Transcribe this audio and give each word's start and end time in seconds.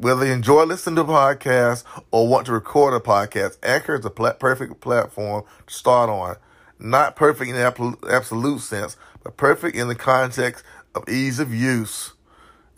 Whether 0.00 0.24
you 0.24 0.32
enjoy 0.32 0.64
listening 0.64 0.96
to 0.96 1.04
podcasts 1.04 1.84
or 2.10 2.26
want 2.26 2.46
to 2.46 2.54
record 2.54 2.94
a 2.94 3.00
podcast, 3.00 3.58
Anchor 3.62 3.96
is 3.96 4.00
the 4.00 4.08
pla- 4.08 4.32
perfect 4.32 4.80
platform 4.80 5.44
to 5.66 5.74
start 5.74 6.08
on. 6.08 6.36
Not 6.78 7.16
perfect 7.16 7.50
in 7.50 7.56
the 7.56 7.98
absolute 8.10 8.60
sense, 8.60 8.96
but 9.22 9.36
perfect 9.36 9.76
in 9.76 9.88
the 9.88 9.94
context 9.94 10.64
of 10.94 11.06
ease 11.06 11.38
of 11.38 11.52
use 11.52 12.14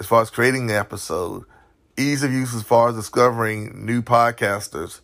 as 0.00 0.06
far 0.06 0.20
as 0.20 0.30
creating 0.30 0.66
the 0.66 0.76
episode, 0.76 1.44
ease 1.96 2.24
of 2.24 2.32
use 2.32 2.56
as 2.56 2.64
far 2.64 2.88
as 2.88 2.96
discovering 2.96 3.86
new 3.86 4.02
podcasters, 4.02 4.98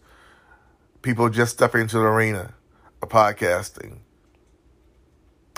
people 1.03 1.29
just 1.29 1.53
stepping 1.53 1.83
into 1.83 1.99
the 1.99 2.05
arena 2.05 2.53
of 3.01 3.11
podcasting. 3.11 3.99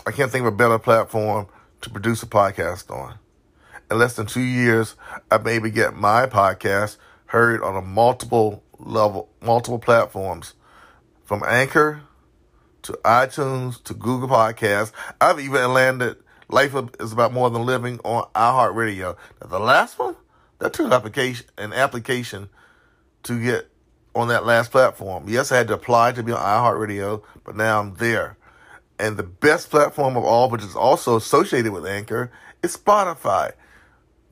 I 0.06 0.10
can't 0.10 0.30
think 0.30 0.42
of 0.42 0.52
a 0.52 0.56
better 0.58 0.78
platform 0.78 1.46
to 1.80 1.88
produce 1.88 2.22
a 2.22 2.26
podcast 2.26 2.94
on 2.94 3.18
in 3.90 3.98
less 3.98 4.14
than 4.14 4.26
two 4.26 4.40
years, 4.40 4.96
I 5.30 5.38
maybe 5.38 5.70
get 5.70 5.94
my 5.94 6.26
podcast 6.26 6.96
heard 7.26 7.62
on 7.62 7.76
a 7.76 7.82
multiple 7.82 8.62
level, 8.78 9.28
multiple 9.42 9.78
platforms, 9.78 10.54
from 11.24 11.42
Anchor 11.46 12.02
to 12.82 12.92
iTunes 13.04 13.82
to 13.84 13.94
Google 13.94 14.28
Podcasts. 14.28 14.92
I've 15.20 15.40
even 15.40 15.72
landed 15.72 16.16
Life 16.48 16.74
is 16.98 17.12
About 17.12 17.32
More 17.32 17.50
Than 17.50 17.64
Living 17.64 18.00
on 18.04 18.28
iHeartRadio. 18.34 19.16
Now, 19.40 19.46
the 19.46 19.60
last 19.60 19.98
one, 19.98 20.16
that 20.58 20.72
took 20.72 20.90
application 20.92 21.46
an 21.58 21.72
application 21.72 22.48
to 23.24 23.42
get 23.42 23.70
on 24.14 24.28
that 24.28 24.44
last 24.44 24.72
platform. 24.72 25.26
Yes, 25.28 25.52
I 25.52 25.58
had 25.58 25.68
to 25.68 25.74
apply 25.74 26.12
to 26.12 26.22
be 26.22 26.32
on 26.32 26.40
iHeartRadio, 26.40 27.22
but 27.44 27.56
now 27.56 27.80
I'm 27.80 27.94
there. 27.96 28.36
And 28.98 29.16
the 29.16 29.22
best 29.22 29.70
platform 29.70 30.16
of 30.16 30.24
all, 30.24 30.50
which 30.50 30.62
is 30.62 30.76
also 30.76 31.16
associated 31.16 31.72
with 31.72 31.86
Anchor, 31.86 32.32
is 32.62 32.76
Spotify. 32.76 33.52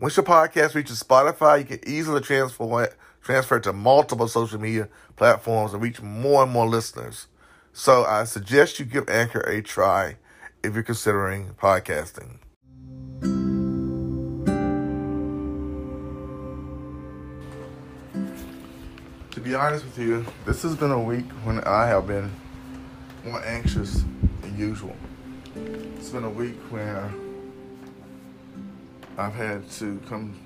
Once 0.01 0.17
your 0.17 0.25
podcast 0.25 0.77
reaches 0.77 1.03
Spotify, 1.03 1.59
you 1.59 1.65
can 1.65 1.81
easily 1.85 2.21
transfer 2.21 2.85
it, 2.85 2.95
transfer 3.21 3.57
it 3.57 3.65
to 3.65 3.73
multiple 3.73 4.29
social 4.29 4.61
media 4.61 4.89
platforms 5.17 5.73
and 5.73 5.83
reach 5.83 6.01
more 6.01 6.45
and 6.45 6.53
more 6.53 6.69
listeners. 6.69 7.27
So 7.73 8.05
I 8.05 8.23
suggest 8.23 8.79
you 8.79 8.85
give 8.85 9.09
Anchor 9.09 9.41
a 9.41 9.61
try 9.61 10.15
if 10.63 10.75
you're 10.75 10.85
considering 10.85 11.51
podcasting. 11.61 12.39
To 19.33 19.41
be 19.41 19.57
honest 19.57 19.85
with 19.85 19.99
you, 19.99 20.25
this 20.47 20.63
has 20.63 20.77
been 20.77 20.93
a 20.93 21.03
week 21.03 21.29
when 21.43 21.59
I 21.65 21.89
have 21.89 22.07
been 22.07 22.31
more 23.25 23.45
anxious 23.45 24.05
than 24.43 24.57
usual. 24.57 24.95
It's 25.97 26.11
been 26.11 26.23
a 26.23 26.31
week 26.31 26.55
where 26.71 27.13
I've 29.19 29.35
had 29.35 29.69
to 29.73 30.01
come 30.09 30.39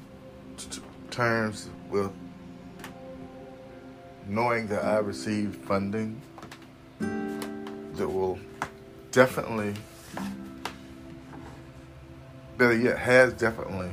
to 0.56 0.81
terms 1.11 1.69
with 1.91 2.11
knowing 4.27 4.67
that 4.69 4.83
I 4.83 4.97
received 4.97 5.56
funding 5.56 6.19
that 6.98 8.09
will 8.09 8.39
definitely, 9.11 9.75
better 12.56 12.75
yet, 12.75 12.98
has 12.98 13.34
definitely, 13.34 13.91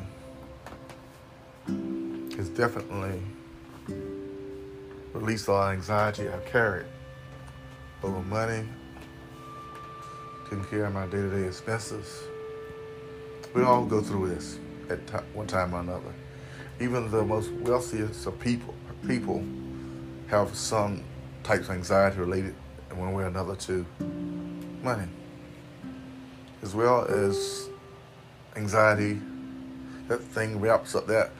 has 2.37 2.47
definitely 2.47 3.21
released 5.13 5.49
all 5.49 5.71
anxiety 5.71 6.29
I've 6.29 6.45
carried 6.45 6.85
over 8.01 8.21
money, 8.21 8.65
taking 10.45 10.63
care 10.63 10.85
of 10.85 10.93
my 10.93 11.05
day 11.07 11.17
to 11.17 11.29
day 11.29 11.47
expenses. 11.47 12.23
We 13.53 13.63
all 13.63 13.83
go 13.83 13.99
through 13.99 14.29
this 14.29 14.57
at 14.89 15.05
t- 15.07 15.13
one 15.33 15.47
time 15.47 15.73
or 15.73 15.79
another. 15.79 16.13
Even 16.79 17.11
the 17.11 17.23
most 17.23 17.51
wealthiest 17.51 18.25
of 18.25 18.39
people 18.39 18.73
people 19.07 19.43
have 20.27 20.55
some 20.55 21.03
types 21.43 21.65
of 21.65 21.71
anxiety 21.71 22.19
related 22.19 22.55
in 22.91 22.97
one 22.97 23.13
way 23.13 23.23
or 23.23 23.27
another 23.27 23.55
to 23.55 23.85
money, 24.81 25.07
as 26.61 26.75
well 26.75 27.05
as 27.05 27.69
anxiety. 28.55 29.19
That 30.07 30.21
thing 30.21 30.59
wraps 30.59 30.95
up 30.95 31.07
that 31.07 31.31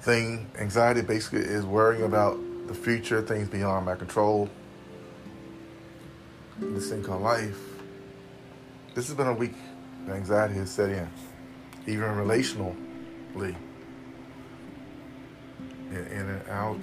thing. 0.00 0.48
Anxiety 0.58 1.02
basically 1.02 1.40
is 1.40 1.64
worrying 1.64 2.04
about 2.04 2.38
the 2.68 2.74
future, 2.74 3.20
things 3.20 3.48
beyond 3.48 3.86
my 3.86 3.96
control. 3.96 4.48
This 6.58 6.90
thing 6.90 7.02
called 7.02 7.22
life. 7.22 7.58
This 8.94 9.08
has 9.08 9.16
been 9.16 9.26
a 9.26 9.32
week. 9.32 9.54
Anxiety 10.08 10.54
has 10.54 10.70
set 10.70 10.90
in, 10.90 11.08
even 11.86 12.14
relational 12.16 12.76
in, 15.92 16.06
in 16.06 16.28
and 16.28 16.48
out 16.48 16.80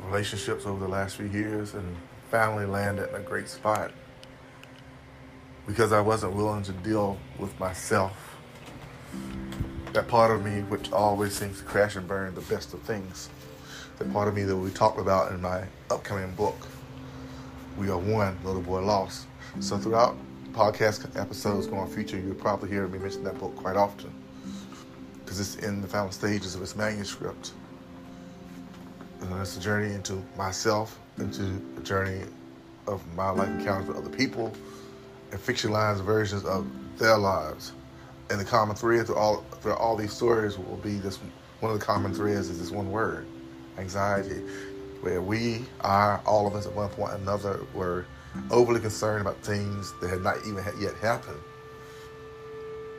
relationships 0.00 0.66
over 0.66 0.80
the 0.84 0.90
last 0.90 1.16
few 1.16 1.26
years 1.26 1.74
and 1.74 1.96
finally 2.30 2.66
landed 2.66 3.08
in 3.10 3.16
a 3.16 3.20
great 3.20 3.48
spot 3.48 3.92
because 5.66 5.92
I 5.92 6.00
wasn't 6.00 6.34
willing 6.34 6.62
to 6.64 6.72
deal 6.72 7.18
with 7.38 7.58
myself. 7.58 8.36
That 9.92 10.08
part 10.08 10.30
of 10.30 10.44
me, 10.44 10.62
which 10.62 10.92
always 10.92 11.34
seems 11.34 11.58
to 11.58 11.64
crash 11.64 11.96
and 11.96 12.06
burn 12.06 12.34
the 12.34 12.40
best 12.42 12.74
of 12.74 12.82
things. 12.82 13.30
The 13.98 14.04
part 14.06 14.28
of 14.28 14.34
me 14.34 14.42
that 14.42 14.56
we 14.56 14.70
talked 14.70 14.98
about 14.98 15.32
in 15.32 15.40
my 15.40 15.64
upcoming 15.90 16.32
book, 16.34 16.66
We 17.78 17.88
Are 17.88 17.98
One, 17.98 18.36
Little 18.44 18.60
Boy 18.60 18.80
Lost. 18.80 19.26
So 19.60 19.78
throughout 19.78 20.16
podcast 20.52 21.16
episodes 21.18 21.68
going 21.68 21.88
future, 21.88 22.18
you'll 22.18 22.34
probably 22.34 22.68
hear 22.68 22.88
me 22.88 22.98
mention 22.98 23.22
that 23.24 23.38
book 23.38 23.54
quite 23.54 23.76
often 23.76 24.12
because 25.34 25.54
it's 25.54 25.64
in 25.64 25.80
the 25.80 25.88
final 25.88 26.12
stages 26.12 26.54
of 26.54 26.62
its 26.62 26.76
manuscript. 26.76 27.52
And 29.20 29.40
it's 29.40 29.56
a 29.56 29.60
journey 29.60 29.92
into 29.92 30.22
myself, 30.36 30.98
into 31.18 31.60
a 31.76 31.80
journey 31.80 32.20
of 32.86 33.02
my 33.16 33.30
life 33.30 33.48
encounters 33.48 33.88
with 33.88 33.96
other 33.96 34.16
people, 34.16 34.52
and 35.32 35.40
fictionalized 35.40 36.04
versions 36.04 36.44
of 36.44 36.66
their 36.98 37.18
lives. 37.18 37.72
And 38.30 38.38
the 38.38 38.44
common 38.44 38.76
thread 38.76 39.06
through 39.06 39.16
all 39.16 39.44
through 39.60 39.74
all 39.74 39.96
these 39.96 40.12
stories 40.12 40.56
will 40.56 40.76
be 40.76 40.98
this. 40.98 41.18
One 41.58 41.72
of 41.72 41.80
the 41.80 41.84
common 41.84 42.14
threads 42.14 42.48
is 42.48 42.60
this 42.60 42.70
one 42.70 42.92
word: 42.92 43.26
anxiety, 43.76 44.40
where 45.00 45.20
we 45.20 45.64
are 45.80 46.20
all 46.26 46.46
of 46.46 46.54
us 46.54 46.66
at 46.66 46.74
one 46.74 46.90
point 46.90 47.12
or 47.12 47.16
another 47.16 47.60
were 47.74 48.06
overly 48.50 48.80
concerned 48.80 49.22
about 49.22 49.38
things 49.42 49.92
that 50.00 50.10
had 50.10 50.22
not 50.22 50.38
even 50.46 50.64
yet 50.78 50.94
happened 50.96 51.40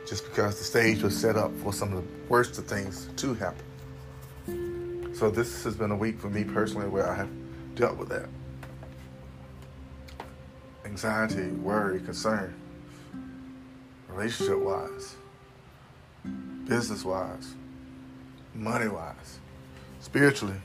just 0.06 0.24
because 0.24 0.56
the 0.58 0.64
stage 0.64 1.02
was 1.02 1.16
set 1.16 1.36
up 1.36 1.52
for 1.58 1.72
some 1.72 1.92
of 1.92 2.02
the 2.02 2.08
worst 2.28 2.56
of 2.58 2.66
things 2.66 3.08
to 3.16 3.34
happen. 3.34 5.14
So 5.14 5.30
this 5.30 5.64
has 5.64 5.74
been 5.74 5.90
a 5.90 5.96
week 5.96 6.20
for 6.20 6.30
me 6.30 6.44
personally 6.44 6.88
where 6.88 7.08
I 7.10 7.14
have 7.14 7.28
dealt 7.74 7.96
with 7.96 8.08
that. 8.10 8.28
Anxiety, 10.84 11.48
worry, 11.48 12.00
concern, 12.00 12.54
relationship 14.08 14.58
wise, 14.58 15.16
business 16.66 17.04
wise, 17.04 17.54
money 18.54 18.88
wise, 18.88 19.38
spiritually. 20.00 20.60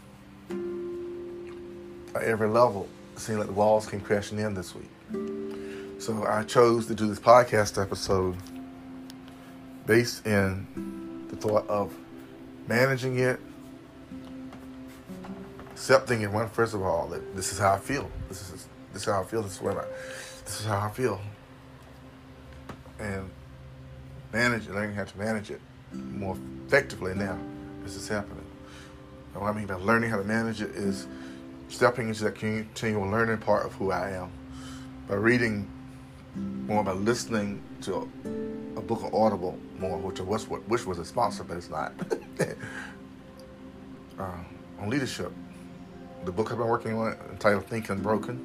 At 2.13 2.23
every 2.23 2.47
level, 2.47 2.87
it 3.15 3.19
seemed 3.19 3.39
like 3.39 3.47
the 3.47 3.53
walls 3.53 3.87
came 3.87 4.01
crashing 4.01 4.37
in 4.37 4.53
this 4.53 4.75
week. 4.75 4.91
So 5.99 6.25
I 6.25 6.43
chose 6.43 6.87
to 6.87 6.95
do 6.95 7.07
this 7.07 7.19
podcast 7.19 7.81
episode 7.81 8.35
based 9.85 10.25
in 10.25 11.27
the 11.29 11.35
thought 11.35 11.67
of 11.67 11.93
managing 12.67 13.19
it, 13.19 13.39
accepting 15.71 16.21
it. 16.21 16.31
One, 16.31 16.49
first 16.49 16.73
of 16.73 16.81
all, 16.81 17.07
that 17.07 17.35
this 17.35 17.51
is 17.51 17.59
how 17.59 17.73
I 17.73 17.79
feel. 17.79 18.09
This 18.29 18.41
is 18.41 18.67
this 18.93 19.03
is 19.03 19.07
how 19.07 19.21
I 19.21 19.25
feel. 19.25 19.41
This 19.41 19.55
is 19.55 19.61
where 19.61 19.79
I, 19.79 19.85
this 20.45 20.59
is 20.59 20.65
how 20.65 20.79
I 20.79 20.89
feel, 20.89 21.19
and 22.99 23.29
manage 24.33 24.67
it, 24.67 24.73
learning 24.73 24.95
how 24.95 25.03
to 25.03 25.17
manage 25.17 25.51
it 25.51 25.61
more 25.93 26.37
effectively 26.67 27.13
now. 27.15 27.37
This 27.83 27.95
is 27.95 28.07
happening. 28.07 28.45
And 29.33 29.41
what 29.41 29.53
I 29.53 29.57
mean 29.57 29.67
by 29.67 29.75
learning 29.75 30.09
how 30.09 30.17
to 30.17 30.23
manage 30.23 30.61
it 30.61 30.71
is 30.71 31.07
stepping 31.69 32.09
into 32.09 32.25
that 32.25 32.35
continual 32.35 33.09
learning 33.09 33.37
part 33.37 33.65
of 33.65 33.73
who 33.73 33.91
I 33.91 34.11
am 34.11 34.29
by 35.07 35.15
reading 35.15 35.67
more, 36.35 36.83
by 36.83 36.93
listening 36.93 37.61
to 37.81 38.09
a 38.75 38.81
book 38.81 39.03
of 39.03 39.13
Audible 39.13 39.57
more, 39.79 39.97
which 39.97 40.19
was 40.19 40.47
which 40.47 40.85
was 40.85 40.99
a 40.99 41.05
sponsor, 41.05 41.43
but 41.43 41.57
it's 41.57 41.69
not. 41.69 41.93
uh, 44.19 44.37
on 44.79 44.89
leadership, 44.89 45.31
the 46.25 46.31
book 46.31 46.51
I've 46.51 46.57
been 46.57 46.67
working 46.67 46.97
on 46.97 47.15
entitled 47.31 47.65
"Think 47.65 47.89
Unbroken," 47.89 48.39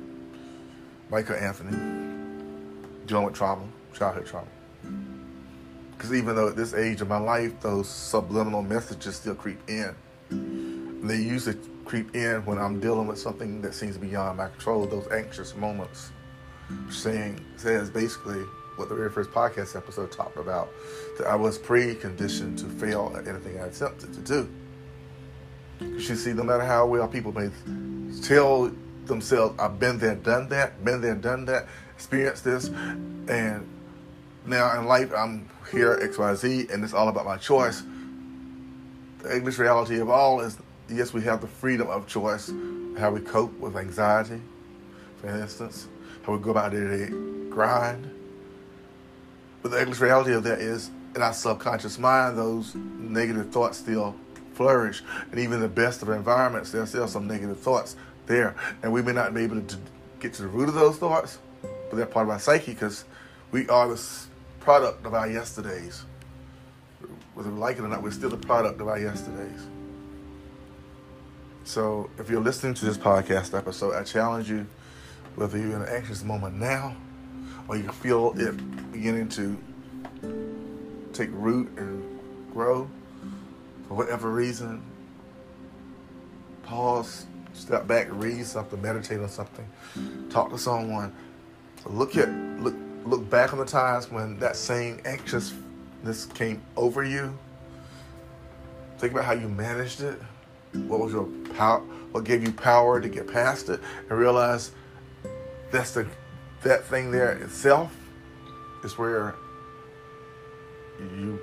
Michael 1.10 1.36
Anthony, 1.36 1.76
dealing 3.06 3.24
with 3.26 3.34
trauma, 3.34 3.62
childhood 3.94 4.26
trauma. 4.26 4.48
Because 5.96 6.12
even 6.12 6.36
though 6.36 6.48
at 6.48 6.56
this 6.56 6.74
age 6.74 7.00
of 7.00 7.08
my 7.08 7.18
life, 7.18 7.58
those 7.60 7.88
subliminal 7.88 8.62
messages 8.62 9.16
still 9.16 9.34
creep 9.34 9.58
in. 9.68 9.94
And 10.30 11.08
they 11.08 11.16
usually 11.16 11.56
creep 11.84 12.14
in 12.14 12.44
when 12.44 12.58
I'm 12.58 12.80
dealing 12.80 13.06
with 13.06 13.18
something 13.18 13.62
that 13.62 13.74
seems 13.74 13.96
beyond 13.96 14.36
my 14.36 14.48
control. 14.48 14.86
Those 14.86 15.08
anxious 15.10 15.54
moments, 15.56 16.10
saying 16.90 17.40
says 17.56 17.90
basically 17.90 18.42
what 18.76 18.88
the 18.88 18.94
very 18.94 19.10
first 19.10 19.30
podcast 19.30 19.76
episode 19.76 20.12
talked 20.12 20.36
about 20.36 20.68
that 21.18 21.26
I 21.26 21.34
was 21.34 21.58
preconditioned 21.58 22.58
to 22.58 22.64
fail 22.64 23.14
at 23.16 23.26
anything 23.26 23.58
I 23.58 23.66
attempted 23.66 24.12
to 24.12 24.20
do. 24.20 24.48
Because 25.78 26.08
you 26.08 26.16
see, 26.16 26.32
no 26.32 26.42
matter 26.42 26.64
how 26.64 26.86
well 26.86 27.08
people 27.08 27.32
may 27.32 27.50
tell 28.22 28.72
themselves, 29.06 29.58
I've 29.58 29.78
been 29.78 29.98
there, 29.98 30.14
done 30.14 30.48
that, 30.48 30.84
been 30.84 31.00
there, 31.00 31.14
done 31.14 31.44
that, 31.46 31.66
experienced 31.94 32.44
this, 32.44 32.68
and 32.68 33.66
now 34.46 34.78
in 34.78 34.86
life 34.86 35.12
I'm 35.16 35.48
here 35.70 35.98
XYZ, 35.98 36.72
and 36.72 36.84
it's 36.84 36.94
all 36.94 37.08
about 37.08 37.24
my 37.24 37.36
choice. 37.36 37.82
The 39.18 39.34
English 39.34 39.58
reality 39.58 39.98
of 39.98 40.10
all 40.10 40.40
is 40.40 40.58
yes, 40.88 41.12
we 41.12 41.22
have 41.22 41.40
the 41.40 41.46
freedom 41.46 41.88
of 41.88 42.06
choice, 42.06 42.52
how 42.98 43.10
we 43.10 43.20
cope 43.20 43.58
with 43.58 43.76
anxiety, 43.76 44.40
for 45.20 45.28
instance, 45.28 45.88
how 46.24 46.34
we 46.34 46.38
go 46.42 46.50
about 46.50 46.72
to 46.72 47.06
day 47.06 47.50
grind. 47.50 48.10
But 49.62 49.70
the 49.72 49.80
English 49.80 50.00
reality 50.00 50.32
of 50.32 50.44
that 50.44 50.60
is 50.60 50.90
in 51.14 51.22
our 51.22 51.32
subconscious 51.32 51.98
mind, 51.98 52.36
those 52.38 52.74
negative 52.74 53.50
thoughts 53.50 53.78
still 53.78 54.14
flourish. 54.54 55.02
And 55.30 55.40
even 55.40 55.60
the 55.60 55.68
best 55.68 56.02
of 56.02 56.08
environments, 56.08 56.70
there's 56.72 56.90
still 56.90 57.08
some 57.08 57.26
negative 57.26 57.58
thoughts 57.58 57.96
there. 58.26 58.54
And 58.82 58.92
we 58.92 59.02
may 59.02 59.12
not 59.12 59.34
be 59.34 59.42
able 59.42 59.60
to 59.60 59.76
get 60.20 60.34
to 60.34 60.42
the 60.42 60.48
root 60.48 60.68
of 60.68 60.74
those 60.74 60.98
thoughts, 60.98 61.38
but 61.62 61.96
they're 61.96 62.06
part 62.06 62.26
of 62.26 62.30
our 62.30 62.38
psyche 62.38 62.72
because 62.72 63.04
we 63.50 63.68
are 63.68 63.88
the 63.88 64.02
product 64.60 65.06
of 65.06 65.14
our 65.14 65.28
yesterdays. 65.28 66.04
Whether 67.34 67.50
we 67.50 67.58
like 67.58 67.78
it 67.78 67.82
or 67.82 67.88
not, 67.88 68.02
we're 68.02 68.10
still 68.10 68.30
the 68.30 68.36
product 68.36 68.80
of 68.80 68.88
our 68.88 68.98
yesterdays. 68.98 69.66
So 71.64 72.08
if 72.18 72.30
you're 72.30 72.40
listening 72.40 72.74
to 72.74 72.84
this 72.84 72.96
podcast 72.96 73.56
episode, 73.56 73.94
I 73.94 74.04
challenge 74.04 74.48
you, 74.48 74.66
whether 75.36 75.58
you're 75.58 75.76
in 75.76 75.82
an 75.82 75.88
anxious 75.88 76.24
moment 76.24 76.56
now 76.56 76.96
or 77.68 77.76
you 77.76 77.88
feel 77.92 78.32
it 78.36 78.92
beginning 78.92 79.28
to 79.28 79.56
take 81.12 81.28
root 81.32 81.68
and 81.76 82.02
grow 82.52 82.88
for 83.86 83.94
whatever 83.94 84.30
reason, 84.30 84.82
pause, 86.62 87.26
step 87.52 87.86
back, 87.86 88.08
read 88.10 88.44
something, 88.44 88.80
meditate 88.82 89.20
on 89.20 89.28
something, 89.28 89.66
talk 90.30 90.50
to 90.50 90.58
someone. 90.58 91.14
Look 91.84 92.16
at 92.16 92.28
look 92.60 92.74
look 93.04 93.28
back 93.30 93.52
on 93.52 93.60
the 93.60 93.64
times 93.64 94.10
when 94.10 94.38
that 94.40 94.56
same 94.56 95.00
anxiousness 95.04 96.26
came 96.34 96.60
over 96.76 97.04
you. 97.04 97.38
Think 98.98 99.12
about 99.12 99.24
how 99.26 99.32
you 99.32 99.48
managed 99.48 100.00
it. 100.00 100.20
What 100.72 100.98
was 100.98 101.12
your 101.12 101.28
power? 101.56 101.80
What 102.10 102.24
gave 102.24 102.42
you 102.42 102.52
power 102.52 103.00
to 103.00 103.08
get 103.08 103.28
past 103.28 103.68
it? 103.68 103.80
And 104.08 104.18
realize 104.18 104.72
that's 105.70 105.92
the 105.92 106.06
that 106.62 106.84
thing 106.84 107.10
there 107.10 107.32
itself 107.32 107.94
is 108.82 108.98
where 108.98 109.34
you 110.98 111.38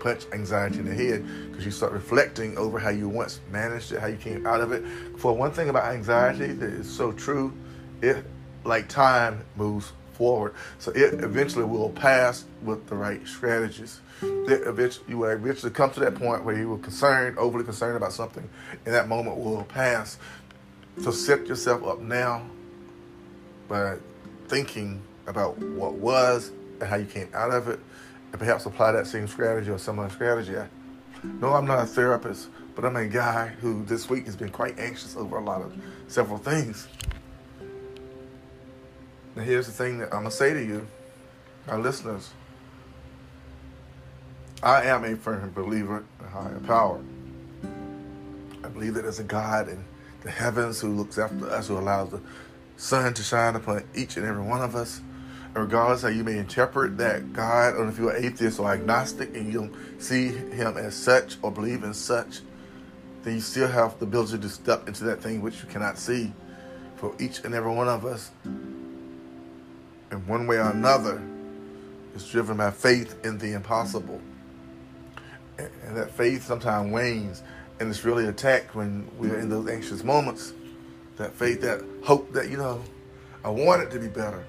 punch 0.00 0.26
anxiety 0.32 0.78
in 0.78 0.84
the 0.84 0.94
head 0.94 1.24
because 1.50 1.64
you 1.64 1.70
start 1.70 1.92
reflecting 1.92 2.56
over 2.58 2.78
how 2.78 2.90
you 2.90 3.08
once 3.08 3.40
managed 3.50 3.92
it, 3.92 4.00
how 4.00 4.06
you 4.06 4.16
came 4.16 4.46
out 4.46 4.60
of 4.60 4.72
it. 4.72 4.84
For 5.18 5.32
one 5.32 5.52
thing 5.52 5.68
about 5.68 5.92
anxiety 5.92 6.48
that 6.52 6.70
is 6.70 6.90
so 6.90 7.12
true, 7.12 7.52
it 8.00 8.24
like 8.64 8.88
time 8.88 9.44
moves 9.56 9.92
forward. 10.12 10.54
So 10.78 10.90
it 10.92 11.14
eventually 11.22 11.64
will 11.64 11.90
pass 11.90 12.44
with 12.62 12.86
the 12.88 12.94
right 12.94 13.26
strategies. 13.26 14.00
It 14.22 14.66
eventually, 14.66 15.04
you 15.08 15.18
will 15.18 15.30
eventually 15.30 15.72
come 15.72 15.90
to 15.92 16.00
that 16.00 16.14
point 16.14 16.44
where 16.44 16.56
you 16.56 16.68
were 16.68 16.78
concerned, 16.78 17.38
overly 17.38 17.64
concerned 17.64 17.96
about 17.96 18.12
something, 18.12 18.48
and 18.84 18.94
that 18.94 19.08
moment 19.08 19.36
will 19.36 19.64
pass. 19.64 20.18
So 21.00 21.10
set 21.10 21.46
yourself 21.46 21.84
up 21.84 22.00
now 22.00 22.42
by 23.68 23.96
thinking 24.48 25.02
about 25.26 25.58
what 25.58 25.94
was 25.94 26.50
and 26.80 26.88
how 26.88 26.96
you 26.96 27.06
came 27.06 27.28
out 27.34 27.50
of 27.50 27.68
it 27.68 27.80
and 28.32 28.38
perhaps 28.38 28.66
apply 28.66 28.92
that 28.92 29.06
same 29.06 29.28
strategy 29.28 29.70
or 29.70 29.78
similar 29.78 30.10
strategy. 30.10 30.54
No, 31.22 31.52
I'm 31.54 31.66
not 31.66 31.82
a 31.82 31.86
therapist, 31.86 32.48
but 32.74 32.84
I'm 32.84 32.96
a 32.96 33.06
guy 33.06 33.48
who 33.48 33.84
this 33.84 34.10
week 34.10 34.26
has 34.26 34.36
been 34.36 34.50
quite 34.50 34.78
anxious 34.78 35.16
over 35.16 35.36
a 35.36 35.44
lot 35.44 35.62
of 35.62 35.72
several 36.08 36.38
things. 36.38 36.88
Now, 39.36 39.42
here's 39.42 39.66
the 39.66 39.72
thing 39.72 39.98
that 39.98 40.06
I'm 40.06 40.20
going 40.20 40.24
to 40.24 40.30
say 40.30 40.52
to 40.52 40.62
you, 40.62 40.86
our 41.68 41.78
listeners. 41.78 42.30
I 44.62 44.84
am 44.84 45.04
a 45.04 45.16
firm 45.16 45.50
believer 45.52 46.04
in 46.20 46.26
higher 46.26 46.60
power. 46.60 47.00
I 48.62 48.68
believe 48.68 48.94
that 48.94 49.02
there's 49.02 49.18
a 49.18 49.24
God 49.24 49.68
in 49.68 49.84
the 50.22 50.30
heavens 50.30 50.80
who 50.80 50.88
looks 50.88 51.18
after 51.18 51.50
us, 51.50 51.68
who 51.68 51.78
allows 51.78 52.10
the 52.10 52.20
sun 52.76 53.14
to 53.14 53.22
shine 53.22 53.54
upon 53.56 53.84
each 53.94 54.16
and 54.16 54.26
every 54.26 54.42
one 54.42 54.62
of 54.62 54.74
us 54.74 55.00
regardless 55.54 56.02
how 56.02 56.08
you 56.08 56.24
may 56.24 56.38
interpret 56.38 56.96
that 56.98 57.32
God, 57.32 57.74
or 57.76 57.88
if 57.88 57.98
you're 57.98 58.14
atheist 58.14 58.58
or 58.58 58.70
agnostic 58.70 59.34
and 59.36 59.46
you 59.46 59.52
don't 59.52 60.02
see 60.02 60.28
him 60.28 60.76
as 60.76 60.94
such 60.94 61.36
or 61.42 61.50
believe 61.50 61.84
in 61.84 61.94
such, 61.94 62.40
then 63.22 63.34
you 63.34 63.40
still 63.40 63.68
have 63.68 63.98
the 63.98 64.06
ability 64.06 64.38
to 64.38 64.48
step 64.48 64.88
into 64.88 65.04
that 65.04 65.22
thing 65.22 65.42
which 65.42 65.62
you 65.62 65.68
cannot 65.68 65.98
see. 65.98 66.32
For 66.96 67.14
each 67.18 67.44
and 67.44 67.54
every 67.54 67.72
one 67.72 67.88
of 67.88 68.06
us, 68.06 68.30
in 68.44 70.26
one 70.26 70.46
way 70.46 70.56
or 70.56 70.70
another, 70.70 71.22
is 72.14 72.28
driven 72.28 72.56
by 72.56 72.70
faith 72.70 73.16
in 73.24 73.38
the 73.38 73.52
impossible. 73.52 74.20
And 75.58 75.96
that 75.96 76.10
faith 76.10 76.44
sometimes 76.44 76.92
wanes 76.92 77.42
and 77.78 77.90
it's 77.90 78.04
really 78.04 78.26
attacked 78.26 78.74
when 78.74 79.08
we're 79.18 79.38
in 79.38 79.48
those 79.48 79.68
anxious 79.68 80.04
moments. 80.04 80.52
That 81.22 81.34
faith, 81.34 81.60
that 81.60 81.82
hope 82.04 82.32
that, 82.32 82.50
you 82.50 82.56
know, 82.56 82.82
I 83.44 83.50
want 83.50 83.82
it 83.82 83.90
to 83.92 83.98
be 83.98 84.08
better 84.08 84.44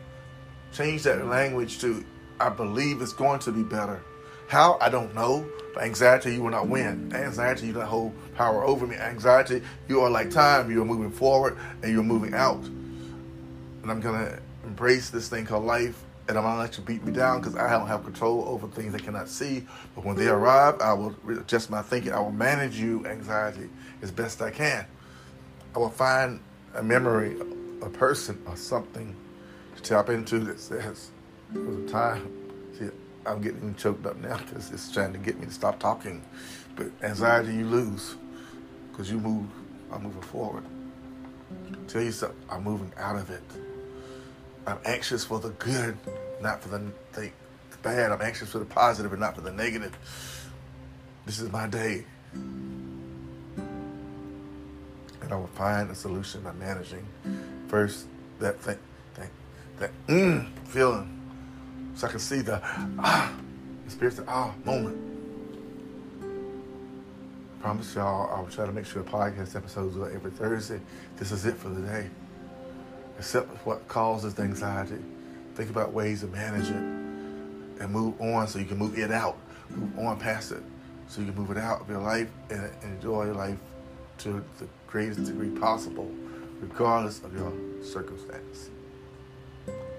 change 0.74 1.04
that 1.04 1.26
language 1.26 1.80
to 1.80 2.04
I 2.40 2.50
believe 2.50 3.02
it's 3.02 3.14
going 3.14 3.40
to 3.42 3.52
be 3.52 3.64
better. 3.64 4.02
How? 4.48 4.78
I 4.82 4.90
don't 4.90 5.14
know. 5.16 5.48
But 5.74 5.84
anxiety, 5.84 6.36
you 6.36 6.44
will 6.44 6.52
not 6.52 6.68
win. 6.68 7.12
Anxiety, 7.16 7.68
you 7.68 7.74
don't 7.74 7.86
hold 7.86 8.14
power 8.36 8.64
over 8.64 8.86
me. 8.86 8.96
Anxiety, 8.96 9.62
you 9.88 10.02
are 10.02 10.10
like 10.10 10.30
time. 10.30 10.70
You 10.70 10.82
are 10.82 10.86
moving 10.86 11.12
forward 11.12 11.58
and 11.82 11.92
you're 11.92 12.04
moving 12.04 12.34
out. 12.34 12.64
And 12.64 13.90
I'm 13.90 14.02
going 14.02 14.26
to 14.26 14.40
embrace 14.66 15.10
this 15.10 15.30
thing 15.30 15.46
called 15.46 15.64
life. 15.64 16.04
And 16.28 16.38
I'm 16.38 16.44
to 16.44 16.58
let 16.58 16.78
you 16.78 16.84
beat 16.84 17.04
me 17.04 17.12
down 17.12 17.40
because 17.40 17.56
I 17.56 17.70
don't 17.72 17.88
have 17.88 18.04
control 18.04 18.46
over 18.48 18.68
things 18.68 18.96
I 18.96 19.00
cannot 19.00 19.30
see. 19.30 19.66
But 19.96 20.06
when 20.06 20.16
they 20.16 20.28
arrive, 20.28 20.80
I 20.82 20.94
will 20.94 21.16
adjust 21.30 21.70
my 21.70 21.82
thinking. 21.82 22.14
I 22.14 22.20
will 22.20 22.32
manage 22.32 22.76
you, 22.80 23.06
anxiety, 23.06 23.70
as 24.02 24.12
best 24.12 24.42
I 24.42 24.52
can. 24.52 24.86
I 25.76 25.80
will 25.80 25.90
find 25.90 26.40
a 26.76 26.84
memory, 26.84 27.38
a 27.82 27.90
person, 27.90 28.42
or 28.48 28.56
something 28.56 29.16
to 29.76 29.82
tap 29.82 30.10
into 30.10 30.40
that 30.40 30.60
says, 30.60 31.12
there 31.52 31.62
was 31.62 31.78
a 31.78 31.88
time, 31.94 32.32
see, 32.78 32.90
I'm 33.26 33.42
getting 33.42 33.76
choked 33.76 34.06
up 34.06 34.18
now 34.18 34.38
because 34.38 34.72
it's 34.72 34.92
trying 34.92 35.14
to 35.14 35.20
get 35.20 35.40
me 35.40 35.46
to 35.46 35.52
stop 35.52 35.80
talking. 35.80 36.24
But 36.76 36.88
anxiety, 37.02 37.54
you 37.54 37.66
lose 37.66 38.16
because 38.92 39.12
you 39.12 39.20
move, 39.20 39.48
I'm 39.92 40.04
moving 40.04 40.22
forward. 40.22 40.64
Tell 41.88 42.02
yourself, 42.02 42.34
I'm 42.50 42.64
moving 42.64 42.92
out 42.98 43.16
of 43.16 43.30
it. 43.30 43.44
I'm 44.66 44.80
anxious 44.86 45.26
for 45.26 45.40
the 45.40 45.50
good, 45.52 45.98
not 46.42 46.62
for 46.62 46.70
the, 46.70 46.80
the, 47.14 47.32
the 47.72 47.78
bad. 47.82 48.12
I'm 48.12 48.22
anxious 48.22 48.52
for 48.52 48.60
the 48.60 48.66
positive 48.66 49.12
and 49.12 49.20
not 49.20 49.36
for 49.36 49.42
the 49.42 49.52
negative. 49.52 49.98
This 51.26 51.40
is 51.40 51.52
my 51.52 51.68
day. 51.68 52.06
And 55.24 55.34
I 55.34 55.36
will 55.36 55.48
find 55.48 55.90
a 55.90 55.96
solution 55.96 56.42
by 56.42 56.52
managing 56.54 57.08
first 57.68 58.06
that 58.40 58.60
thing 58.60 58.78
that 59.80 59.92
mm 60.08 60.48
feeling. 60.66 61.10
So 61.96 62.08
I 62.08 62.12
can 62.12 62.20
see 62.20 62.42
the 62.42 62.60
ah, 63.00 63.32
experience 63.86 64.18
the 64.18 64.26
ah 64.28 64.54
moment. 64.64 64.98
I 66.22 67.62
promise 67.62 67.96
y'all, 67.96 68.30
I'll 68.34 68.48
try 68.48 68.66
to 68.66 68.72
make 68.72 68.86
sure 68.86 69.04
the 69.04 69.10
podcast 69.10 69.56
episodes 69.56 69.98
are 69.98 70.10
every 70.10 70.32
Thursday. 70.32 70.82
This 71.18 71.32
is 71.32 71.46
it 71.46 71.56
for 71.56 71.70
the 71.70 71.82
day. 71.82 72.10
Accept 73.20 73.48
what 73.66 73.88
causes 73.88 74.34
the 74.34 74.44
anxiety. 74.44 74.98
Think 75.56 75.70
about 75.70 75.94
ways 75.94 76.22
to 76.22 76.28
manage 76.28 76.70
it 76.70 76.76
and 77.82 77.90
move 77.90 78.20
on 78.20 78.48
so 78.48 78.60
you 78.60 78.66
can 78.66 78.78
move 78.78 78.98
it 78.98 79.12
out. 79.12 79.38
Move 79.70 80.00
on 80.00 80.20
past 80.20 80.52
it 80.52 80.64
so 81.08 81.22
you 81.22 81.28
can 81.28 81.36
move 81.36 81.52
it 81.52 81.58
out 81.58 81.82
of 81.82 81.90
your 81.90 82.00
life 82.00 82.30
and 82.50 82.70
enjoy 82.84 83.32
life 83.32 83.60
to 84.18 84.44
the 84.60 84.68
greatest 84.94 85.26
degree 85.26 85.50
possible, 85.50 86.08
regardless 86.62 87.24
of 87.24 87.34
your 87.36 87.52
circumstance. 87.82 88.70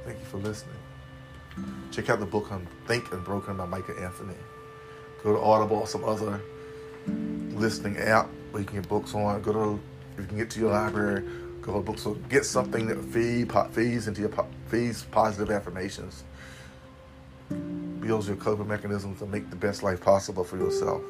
Thank 0.05 0.21
you 0.21 0.25
for 0.27 0.37
listening. 0.37 0.77
Check 1.91 2.11
out 2.11 2.21
the 2.21 2.27
book 2.27 2.53
on 2.53 2.65
Think 2.87 3.13
Unbroken 3.13 3.57
by 3.57 3.67
Michael 3.67 3.99
Anthony. 3.99 4.37
Go 5.25 5.33
to 5.33 5.41
Audible 5.41 5.79
or 5.79 5.89
some 5.89 6.05
other 6.05 6.41
listening 7.55 7.99
app 7.99 8.29
where 8.53 8.61
you 8.61 8.69
can 8.69 8.83
get 8.83 8.89
books 8.89 9.17
on. 9.17 9.43
Go 9.43 9.53
to 9.53 9.81
you 10.17 10.29
can 10.29 10.37
get 10.37 10.49
to 10.51 10.61
your 10.61 10.71
library. 10.71 11.29
Go 11.61 11.73
to 11.73 11.81
bookstore. 11.81 12.15
Get 12.29 12.45
something 12.45 12.87
that 12.87 13.03
feed, 13.07 13.51
feeds 13.73 14.07
into 14.07 14.21
your 14.21 14.31
feeds 14.69 15.03
positive 15.11 15.51
affirmations. 15.51 16.23
Builds 17.99 18.29
your 18.29 18.37
coping 18.37 18.69
mechanisms 18.69 19.19
to 19.19 19.27
make 19.27 19.51
the 19.51 19.57
best 19.57 19.83
life 19.83 20.01
possible 20.01 20.45
for 20.45 20.57
yourself. 20.57 21.03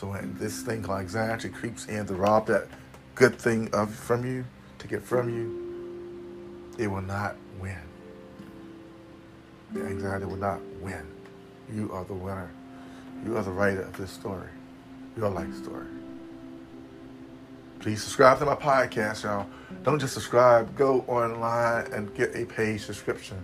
So 0.00 0.06
when 0.06 0.34
this 0.38 0.62
thing 0.62 0.82
called 0.82 1.00
anxiety 1.00 1.50
creeps 1.50 1.84
in 1.84 2.06
to 2.06 2.14
rob 2.14 2.46
that 2.46 2.68
good 3.14 3.36
thing 3.38 3.68
of 3.74 3.94
from 3.94 4.24
you, 4.24 4.46
to 4.78 4.88
get 4.88 5.02
from 5.02 5.28
you, 5.28 6.72
it 6.82 6.86
will 6.86 7.02
not 7.02 7.36
win. 7.60 7.76
The 9.74 9.84
anxiety 9.84 10.24
will 10.24 10.38
not 10.38 10.58
win. 10.80 11.06
You 11.70 11.92
are 11.92 12.06
the 12.06 12.14
winner. 12.14 12.50
You 13.26 13.36
are 13.36 13.42
the 13.42 13.50
writer 13.50 13.82
of 13.82 13.94
this 13.98 14.10
story, 14.10 14.48
your 15.18 15.28
life 15.28 15.54
story. 15.54 15.84
Please 17.80 18.02
subscribe 18.02 18.38
to 18.38 18.46
my 18.46 18.54
podcast, 18.54 19.24
y'all. 19.24 19.46
Don't 19.82 19.98
just 19.98 20.14
subscribe. 20.14 20.74
Go 20.78 21.04
online 21.08 21.92
and 21.92 22.14
get 22.14 22.34
a 22.34 22.46
paid 22.46 22.80
subscription. 22.80 23.36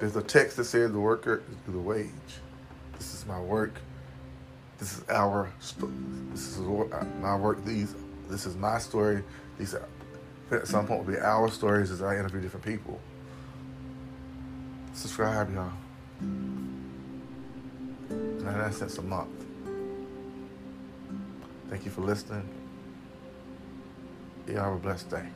There's 0.00 0.16
a 0.16 0.22
text 0.22 0.58
that 0.58 0.64
says 0.64 0.92
the 0.92 1.00
worker 1.00 1.42
is 1.50 1.72
the 1.72 1.80
wage. 1.80 2.10
This 2.98 3.14
is 3.14 3.24
my 3.24 3.40
work. 3.40 3.80
This 4.78 4.98
is 4.98 5.04
our. 5.08 5.50
This 6.32 6.48
is 6.48 6.58
uh, 6.60 7.06
my 7.20 7.36
work. 7.36 7.64
These. 7.64 7.94
This 8.28 8.46
is 8.46 8.56
my 8.56 8.78
story. 8.78 9.22
These 9.58 9.74
are, 9.74 9.88
at 10.50 10.66
some 10.66 10.86
point 10.86 11.04
will 11.04 11.12
be 11.14 11.20
our 11.20 11.48
stories 11.50 11.90
as 11.90 12.02
I 12.02 12.16
interview 12.16 12.40
different 12.40 12.64
people. 12.64 13.00
Subscribe, 14.94 15.52
y'all. 15.54 15.72
99 18.10 18.72
cents 18.72 18.98
a 18.98 19.02
month. 19.02 19.28
Thank 21.68 21.84
you 21.84 21.90
for 21.90 22.02
listening. 22.02 22.48
Y'all 24.46 24.64
have 24.64 24.74
a 24.74 24.78
blessed 24.78 25.10
day. 25.10 25.26